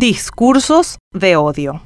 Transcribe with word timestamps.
Discursos 0.00 0.96
de 1.12 1.36
odio 1.36 1.82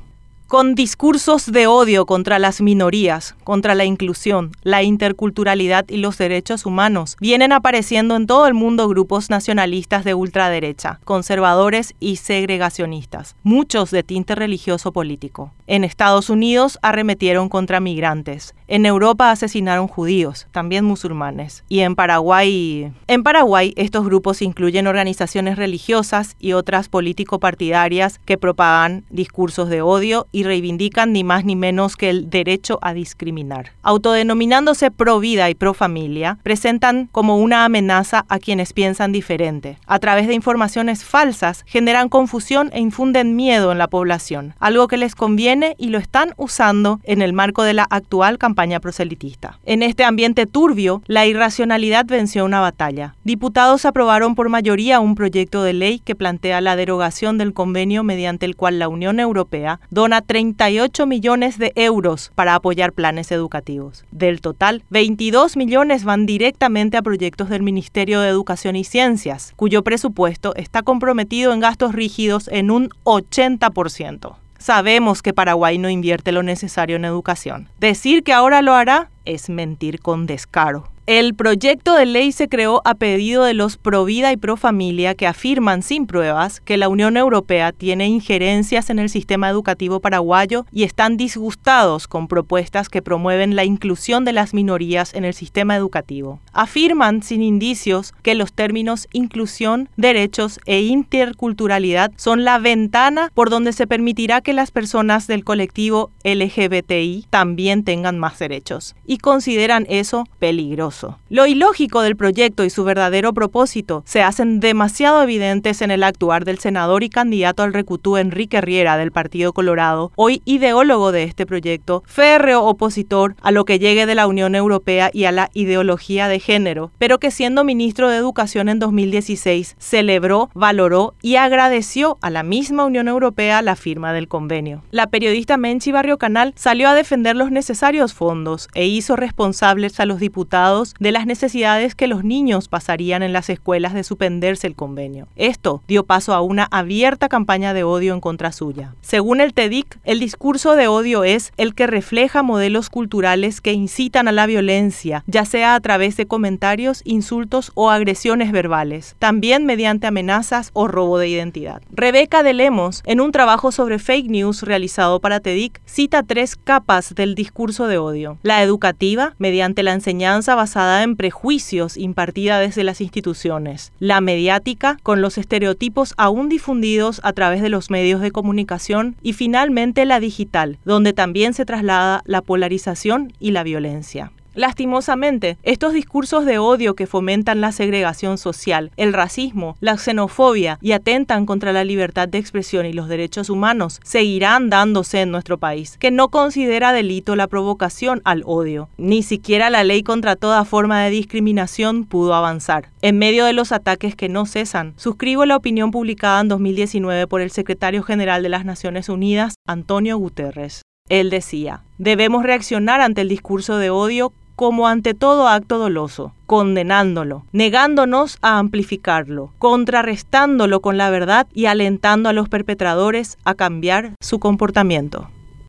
con 0.55 0.77
discursos 0.77 1.51
de 1.51 1.67
odio 1.67 2.07
contra 2.07 2.39
las 2.39 2.61
minorías, 2.61 3.35
contra 3.43 3.75
la 3.75 3.87
inclusión, 3.87 4.53
la 4.63 4.85
interculturalidad 4.85 5.85
y 5.89 5.97
los 5.97 6.17
derechos 6.17 6.65
humanos, 6.65 7.17
vienen 7.19 7.51
apareciendo 7.51 8.15
en 8.15 8.29
todo 8.29 8.47
el 8.47 8.55
mundo 8.55 8.87
grupos 8.87 9.31
nacionalistas 9.31 10.05
de 10.05 10.15
ultraderecha, 10.15 11.01
conservadores 11.03 11.95
y 11.99 12.17
segregacionistas, 12.17 13.35
muchos 13.43 13.91
de 13.91 14.05
tinte 14.05 14.37
religioso 14.37 14.93
político. 14.93 15.53
En 15.67 15.83
Estados 15.83 16.29
Unidos 16.29 16.79
arremetieron 16.83 17.49
contra 17.49 17.81
migrantes, 17.81 18.55
en 18.67 18.87
Europa 18.87 19.31
asesinaron 19.31 19.89
judíos, 19.89 20.47
también 20.51 20.85
musulmanes, 20.85 21.65
y 21.69 21.81
en 21.81 21.95
Paraguay... 21.95 22.93
En 23.07 23.23
Paraguay 23.23 23.75
estos 23.77 24.07
grupos 24.07 24.41
incluyen 24.41 24.87
organizaciones 24.87 25.57
religiosas 25.57 26.37
y 26.41 26.55
otras 26.55 26.89
político-partidarias 26.89 28.21
que 28.25 28.39
propagan 28.39 29.05
discursos 29.11 29.69
de 29.69 29.83
odio 29.83 30.27
y 30.33 30.45
reivindican 30.45 31.13
ni 31.13 31.25
más 31.25 31.45
ni 31.45 31.57
menos 31.57 31.97
que 31.97 32.09
el 32.09 32.31
derecho 32.31 32.79
a 32.81 32.95
discriminar. 32.95 33.73
Autodenominándose 33.83 34.91
pro 34.91 35.21
vida 35.21 35.51
y 35.51 35.55
pro 35.55 35.75
familia, 35.75 36.39
presentan 36.43 37.09
como 37.13 37.39
una 37.39 37.67
amenaza 37.67 38.25
a 38.29 38.39
quienes 38.39 38.73
piensan 38.73 39.13
diferente. 39.13 39.79
A 39.87 39.99
través 39.99 40.27
de 40.27 40.35
informaciones 40.35 41.05
falsas, 41.05 41.65
generan 41.67 42.09
confusión 42.09 42.71
e 42.73 42.81
infunden 42.81 43.37
miedo 43.37 43.73
en 43.73 43.79
la 43.79 43.89
población, 43.89 44.55
algo 44.59 44.89
que 44.89 44.97
les 44.97 45.15
conviene 45.15 45.54
y 45.79 45.89
lo 45.91 45.99
están 45.99 46.33
usando 46.37 47.01
en 47.05 47.23
el 47.23 47.33
marco 47.33 47.63
de 47.63 47.75
la 47.75 47.85
actual 47.85 48.39
campaña 48.39 48.81
proselitista. 48.81 49.59
En 49.65 49.83
este 49.83 50.03
ambiente 50.03 50.47
turbio, 50.47 51.03
la 51.07 51.27
irracionalidad 51.27 52.07
venció 52.07 52.45
una 52.45 52.61
batalla. 52.61 53.15
Diputados 53.23 53.85
aprobaron 53.85 54.35
por 54.35 54.49
mayoría 54.49 54.99
un 54.99 55.15
proyecto 55.15 55.63
de 55.63 55.73
ley 55.73 56.01
que 56.01 56.17
plantea 56.17 56.61
la 56.61 56.75
derogación 56.75 57.39
del 57.39 57.55
convenio 57.55 58.03
mediante 58.03 58.47
el 58.47 58.57
cual 58.57 58.79
la 58.79 58.89
Unión 58.89 59.21
Europea 59.21 59.79
dona 59.91 60.23
38 60.23 61.07
millones 61.07 61.59
de 61.59 61.73
euros 61.77 62.33
para 62.35 62.57
apoyar 62.57 62.93
planes 62.93 63.31
educativos. 63.31 64.05
Del 64.11 64.41
total, 64.41 64.83
22 64.91 65.57
millones 65.57 66.05
van 66.05 66.27
directamente 66.27 66.97
a 66.97 67.03
proyectos 67.03 67.49
del 67.49 67.63
Ministerio 67.63 68.21
de 68.21 68.29
Educación 68.29 68.75
y 68.75 68.85
Ciencias, 68.85 69.53
cuyo 69.57 69.85
presupuesto 69.85 70.55
está 70.57 70.83
comprometido 70.83 71.53
en 71.53 71.61
gastos 71.61 71.95
rígidos 71.95 72.49
en 72.49 72.71
un 72.71 72.91
80%. 73.05 74.44
Sabemos 74.59 75.23
que 75.23 75.35
Paraguay 75.35 75.79
no 75.79 75.91
invierte 75.91 76.33
lo 76.33 76.43
necesario 76.43 76.97
en 76.97 77.05
educación. 77.05 77.69
Decir 77.79 78.23
que 78.23 78.33
ahora 78.33 78.63
lo 78.63 78.75
hará 78.75 79.11
es 79.25 79.51
mentir 79.51 80.01
con 80.01 80.27
descaro. 80.27 80.94
El 81.07 81.35
proyecto 81.35 81.93
de 81.93 82.07
ley 82.07 82.33
se 82.33 82.49
creó 82.49 82.81
a 82.87 82.95
pedido 82.95 83.45
de 83.45 83.53
los 83.53 83.77
pro 83.77 84.07
vida 84.07 84.33
y 84.33 84.39
pro 84.39 84.57
familia 84.57 85.15
que 85.15 85.27
afirman 85.27 85.83
sin 85.83 86.07
pruebas 86.07 86.61
que 86.61 86.79
la 86.79 86.89
Unión 86.89 87.19
Europea 87.19 87.73
tiene 87.73 88.07
injerencias 88.07 88.89
en 88.89 88.99
el 88.99 89.11
sistema 89.11 89.51
educativo 89.51 90.01
paraguayo 90.01 90.65
y 90.73 90.85
están 90.85 91.19
disgustados 91.19 92.09
con 92.09 92.27
propuestas 92.27 92.89
que 92.89 93.03
promueven 93.03 93.55
la 93.55 93.67
inclusión 93.67 94.25
de 94.25 94.33
las 94.33 94.55
minorías 94.55 95.13
en 95.13 95.27
el 95.27 95.35
sistema 95.35 95.77
educativo. 95.77 96.41
Afirman 96.55 97.23
sin 97.23 97.43
indicios 97.43 98.15
que 98.23 98.35
los 98.35 98.55
términos 98.55 99.07
inclusión, 99.13 99.91
derechos 99.99 100.59
e 100.65 100.81
interculturalidad 100.85 102.13
son 102.17 102.45
la 102.45 102.59
ventana 102.59 103.31
por 103.35 103.51
donde 103.51 103.75
se 103.75 103.87
permitirá 103.87 104.41
que 104.41 104.55
las 104.55 104.71
personas 104.71 105.27
del 105.27 105.45
colectivo 105.45 106.13
LGBTI 106.25 107.27
también 107.29 107.85
tengan 107.85 108.19
más 108.19 108.39
derechos 108.39 108.97
y 109.05 109.19
consideran 109.19 109.85
eso 109.91 110.25
peligroso. 110.39 110.94
Lo 111.29 111.47
ilógico 111.47 112.03
del 112.03 112.17
proyecto 112.17 112.65
y 112.65 112.71
su 112.71 112.85
verdadero 112.85 113.33
propósito 113.33 114.03
se 114.07 114.23
hacen 114.23 114.61
demasiado 114.61 115.23
evidentes 115.23 115.83
en 115.83 115.91
el 115.91 116.03
actuar 116.03 116.45
del 116.45 116.59
senador 116.59 117.03
y 117.03 117.09
candidato 117.09 117.63
al 117.63 117.73
recutú 117.73 118.17
Enrique 118.17 118.61
Riera 118.61 118.97
del 118.97 119.13
Partido 119.13 119.53
Colorado, 119.53 120.13
hoy 120.17 120.43
ideólogo 120.45 121.13
de 121.13 121.25
este 121.25 121.47
proyecto, 121.47 122.03
férreo 122.07 122.65
opositor 122.65 123.35
a 123.41 123.51
lo 123.51 123.65
que 123.65 123.79
llegue 123.79 124.07
de 124.07 124.15
la 124.15 124.27
Unión 124.27 124.55
Europea 124.55 125.11
y 125.13 125.25
a 125.25 125.33
la 125.33 125.51
ideología 125.55 126.29
de 126.29 126.41
género, 126.41 126.91
pero 126.99 127.19
que 127.19 127.31
siendo 127.31 127.65
ministro 127.65 128.09
de 128.09 128.17
Educación 128.17 128.69
en 128.69 128.79
2016 128.79 129.77
celebró, 129.79 130.51
valoró 130.55 131.15
y 131.23 131.37
agradeció 131.37 132.19
a 132.21 132.31
la 132.31 132.43
misma 132.43 132.85
Unión 132.85 133.09
Europea 133.09 133.63
la 133.63 133.77
firma 133.77 134.13
del 134.13 134.29
convenio. 134.29 134.83
La 134.91 135.07
periodista 135.07 135.57
Menchi 135.57 135.93
Barrio 135.93 136.19
Canal 136.19 136.53
salió 136.57 136.89
a 136.89 136.95
defender 136.95 137.37
los 137.37 137.51
necesarios 137.51 138.15
fondos 138.15 138.69
e 138.75 138.87
hizo 138.87 139.17
responsables 139.17 139.99
a 140.01 140.07
los 140.07 140.21
diputados 140.21 140.84
de 141.01 141.13
las 141.13 141.25
necesidades 141.25 141.95
que 141.95 142.07
los 142.07 142.25
niños 142.25 142.69
pasarían 142.69 143.23
en 143.23 143.33
las 143.33 143.49
escuelas 143.49 143.95
de 143.95 144.05
suspenderse 144.05 144.67
el 144.67 144.75
convenio. 144.75 145.29
Esto 145.37 145.83
dio 145.89 146.05
paso 146.05 146.35
a 146.35 146.43
una 146.43 146.69
abierta 146.71 147.29
campaña 147.29 147.73
de 147.73 147.85
odio 147.85 148.13
en 148.13 148.21
contra 148.21 148.53
suya. 148.53 148.95
Según 149.01 149.41
el 149.41 149.55
TEDIC, 149.55 149.99
el 150.05 150.21
discurso 150.21 150.77
de 150.77 150.89
odio 150.89 151.25
es 151.25 151.53
el 151.57 151.75
que 151.75 151.87
refleja 151.87 152.43
modelos 152.43 152.91
culturales 152.91 153.61
que 153.61 153.73
incitan 153.73 154.29
a 154.29 154.33
la 154.33 154.47
violencia, 154.47 155.25
ya 155.27 155.45
sea 155.45 155.75
a 155.75 155.81
través 155.81 156.17
de 156.17 156.27
comentarios, 156.27 157.01
insultos 157.05 157.73
o 157.75 157.91
agresiones 157.91 158.53
verbales, 158.53 159.17
también 159.19 159.65
mediante 159.65 160.07
amenazas 160.07 160.71
o 160.73 160.89
robo 160.89 161.19
de 161.19 161.29
identidad. 161.29 161.81
Rebeca 161.91 162.43
de 162.43 162.53
Lemos, 162.53 163.03
en 163.07 163.21
un 163.21 163.33
trabajo 163.33 163.73
sobre 163.73 163.99
fake 163.99 164.29
news 164.29 164.63
realizado 164.63 165.21
para 165.21 165.41
TEDIC, 165.41 165.81
cita 165.87 166.23
tres 166.23 166.57
capas 166.57 167.15
del 167.15 167.35
discurso 167.35 167.87
de 167.87 167.99
odio. 167.99 168.39
La 168.43 168.63
educativa, 168.63 169.35
mediante 169.39 169.83
la 169.83 169.93
enseñanza 169.93 170.55
basada 170.55 170.74
basada 170.75 171.05
en 171.05 171.15
prejuicios 171.15 171.97
impartida 171.97 172.59
desde 172.59 172.83
las 172.83 173.01
instituciones, 173.01 173.93
la 174.01 174.21
mediática 174.21 174.97
con 175.05 175.21
los 175.21 175.39
estereotipos 175.39 176.15
aún 176.17 176.49
difundidos 176.49 177.21
a 177.23 177.33
través 177.33 177.63
de 177.63 177.69
los 177.69 177.91
medios 177.91 178.21
de 178.21 178.33
comunicación 178.33 179.15
y 179.23 179.35
finalmente 179.35 180.05
la 180.05 180.19
digital, 180.19 180.79
donde 180.85 181.13
también 181.13 181.55
se 181.55 181.65
traslada 181.65 182.23
la 182.27 182.43
polarización 182.43 183.33
y 183.39 183.53
la 183.53 183.63
violencia. 183.63 184.33
Lastimosamente, 184.55 185.59
estos 185.65 185.93
discursos 185.93 186.45
de 186.45 186.59
odio 186.59 186.95
que 186.95 187.09
fomentan 187.09 187.61
la 187.61 187.73
segregación 187.73 188.39
social, 188.39 188.93
el 188.97 189.13
racismo, 189.13 189.77
la 189.81 189.99
xenofobia 189.99 190.79
y 190.81 190.93
atentan 190.93 191.45
contra 191.45 191.73
la 191.73 191.83
libertad 191.83 192.29
de 192.29 192.39
expresión 192.39 192.87
y 192.87 192.93
los 192.93 193.09
derechos 193.09 193.51
humanos 193.51 194.01
seguirán 194.05 194.71
dándose 194.71 195.23
en 195.23 195.33
nuestro 195.33 195.59
país, 195.59 195.97
que 195.99 196.13
no 196.13 196.29
considera 196.29 196.93
delito 196.93 197.35
la 197.35 197.49
provocación 197.49 198.23
al 198.25 198.43
odio. 198.47 198.89
Ni 198.97 199.25
siquiera 199.25 199.71
la 199.71 199.83
ley 199.83 200.05
contra 200.05 200.37
toda 200.37 200.65
forma 200.65 201.03
de 201.03 201.11
discriminación 201.11 202.05
pudo 202.05 202.35
avanzar. 202.35 202.91
En 203.03 203.19
medio 203.19 203.45
de 203.47 203.55
los 203.55 203.73
ataques 203.73 204.15
que 204.15 204.29
no 204.29 204.47
cesan, 204.47 204.95
suscribo 204.97 205.47
la 205.47 205.57
opinión 205.57 205.91
publicada 205.91 206.41
en 206.41 206.49
2019 206.49 207.27
por 207.27 207.41
el 207.41 207.51
secretario 207.51 208.05
general 208.05 208.45
de 208.45 208.51
las 208.51 208.65
Naciones 208.65 209.09
Unidas, 209.09 209.55
Antonio 209.67 210.17
Guterres. 210.17 210.83
Él 211.11 211.29
decía, 211.29 211.83
debemos 211.99 212.45
reaccionar 212.45 213.03
ante 213.03 213.21
el 213.21 213.29
discurso 213.29 213.77
de 213.77 213.91
odio 213.91 214.33
como 214.57 214.89
ante 214.89 215.15
todo 215.15 215.49
acto 215.49 215.79
doloso, 215.79 216.33
condenándolo, 216.47 217.45
negándonos 217.53 218.39
a 218.43 218.59
amplificarlo, 218.59 219.53
contrarrestándolo 219.59 220.81
con 220.81 220.97
la 220.97 221.11
verdad 221.11 221.47
y 221.53 221.67
alentando 221.67 222.29
a 222.29 222.33
los 222.33 222.49
perpetradores 222.49 223.39
a 223.45 223.55
cambiar 223.55 224.15
su 224.21 224.39
comportamiento. 224.39 225.29